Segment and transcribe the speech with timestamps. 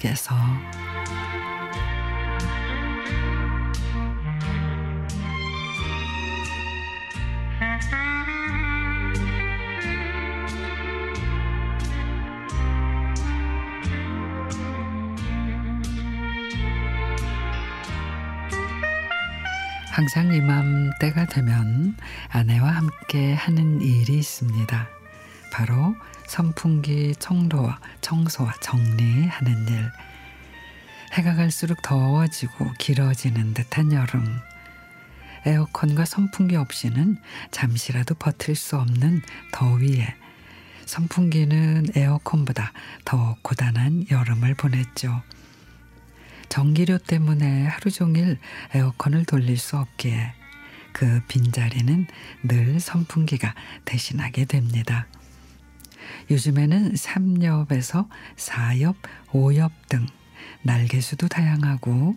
[0.00, 0.34] 속에서
[19.90, 21.96] 항상 이맘때가 되면
[22.30, 24.99] 아내와 함께 하는 일이 있습니다.
[25.50, 25.94] 바로
[26.26, 29.90] 선풍기 청소와 청소와 정리하는 일.
[31.12, 34.40] 해가 갈수록 더워지고 길어지는 듯한 여름.
[35.46, 37.16] 에어컨과 선풍기 없이는
[37.50, 40.14] 잠시라도 버틸 수 없는 더위에
[40.86, 42.72] 선풍기는 에어컨보다
[43.04, 45.22] 더 고단한 여름을 보냈죠.
[46.48, 48.38] 전기료 때문에 하루 종일
[48.74, 50.34] 에어컨을 돌릴 수 없기에
[50.92, 52.06] 그 빈자리는
[52.42, 55.06] 늘 선풍기가 대신하게 됩니다.
[56.30, 58.94] 요즘에는 3엽에서 4엽,
[59.30, 60.06] 5엽 등
[60.62, 62.16] 날개수도 다양하고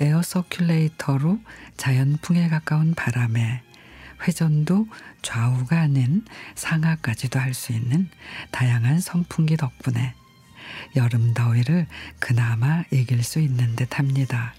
[0.00, 1.42] 에어 서큘레이터로
[1.76, 3.62] 자연풍에 가까운 바람에
[4.26, 4.86] 회전도
[5.22, 8.08] 좌우가 아닌 상하까지도 할 수 있는
[8.52, 10.14] 다양한 선풍기 덕분에
[10.96, 11.86] 여름 더위를
[12.20, 14.54] 그나마 이길 수 있는 듯 합니다.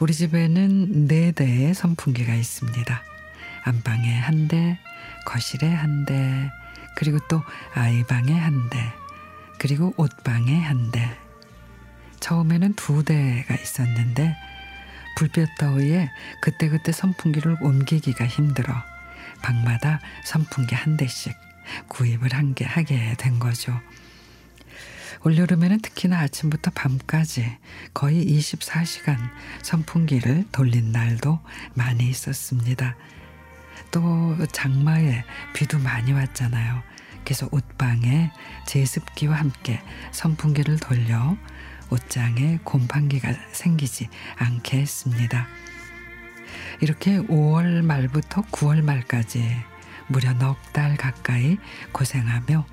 [0.00, 3.02] 우리 집에는 네 대의 선풍기가 있습니다.
[3.64, 4.78] 안방에 한 대,
[5.26, 6.50] 거실에 한 대,
[6.96, 7.42] 그리고 또
[7.74, 8.92] 아이 방에 한 대,
[9.58, 11.16] 그리고 옷방에 한 대.
[12.20, 14.34] 처음에는 두 대가 있었는데
[15.16, 18.72] 불볕 더위에 그때그때 선풍기를 옮기기가 힘들어
[19.42, 21.34] 방마다 선풍기 한 대씩
[21.88, 23.78] 구입을 한 게 하게 된 거죠.
[25.24, 27.56] 올여름에는 특히나 아침부터 밤까지
[27.94, 29.16] 거의 24시간
[29.62, 31.40] 선풍기를 돌린 날도
[31.74, 32.96] 많이 있었습니다.
[33.90, 35.24] 또 장마에
[35.54, 36.82] 비도 많이 왔잖아요.
[37.24, 38.30] 그래서 옷방에
[38.66, 39.80] 제습기와 함께
[40.12, 41.36] 선풍기를 돌려
[41.90, 45.46] 옷장에 곰팡기가 생기지 않게 했습니다.
[46.80, 49.56] 이렇게 5월 말부터 9월 말까지
[50.08, 51.56] 무려 넉 달 가까이
[51.92, 52.66] 고생하며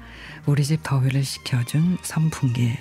[0.47, 2.77] 우리 집 더위를 식혀준 선풍기.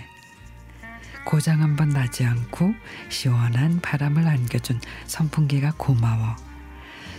[1.25, 2.75] 고장 한번 나지 않고
[3.11, 6.50] 시원한 바람을 안겨준 선풍기가 고마워.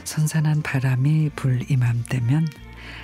[0.03, 2.47] 선선한 바람이 불 이맘때면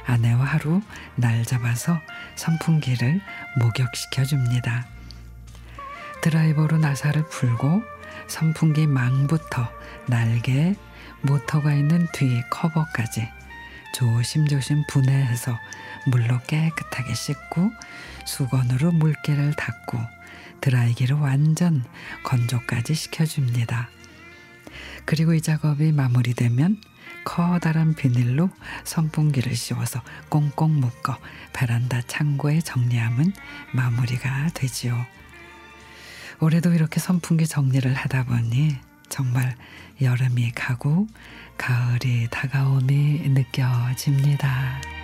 [0.06, 0.82] 아내와 하루
[1.16, 2.00] 날 잡아서
[2.36, 3.22] 선풍기를
[3.60, 4.88] 목욕시켜 줍니다.
[6.22, 7.84] 드라이버로 나사를 풀고
[8.28, 9.70] 선풍기 망부터
[10.08, 10.76] 날개,
[11.22, 13.28] 모터가 있는 뒤 커버까지
[13.94, 15.58] 조심조심 분해해서
[16.08, 17.72] 물로 깨끗하게 씻고
[18.26, 20.00] 수건으로 물기를 닦고
[20.62, 21.84] 드라이기로 완전
[22.24, 23.90] 건조까지 시켜줍니다.
[25.08, 26.82] 그리고 이 작업이 마무리되면
[27.24, 28.50] 커다란 비닐로
[28.84, 31.18] 선풍기를 씌워서 꽁꽁 묶어
[31.54, 33.32] 베란다 창고에 정리하면
[33.72, 35.06] 마무리가 되지요.
[36.42, 38.76] 올해도 이렇게 선풍기 정리를 하다 보니
[39.08, 39.56] 정말
[40.02, 41.08] 여름이 가고
[41.58, 44.97] 가을이 다가옴이 느껴집니다.